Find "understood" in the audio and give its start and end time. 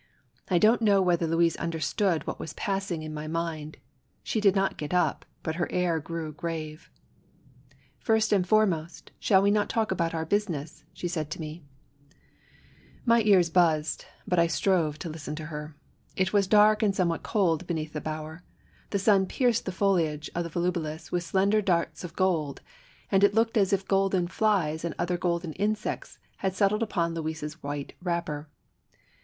1.57-2.25